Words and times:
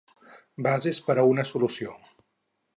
Bases 0.67 1.01
per 1.11 1.17
a 1.19 1.27
una 1.35 1.47
solució. 1.53 1.97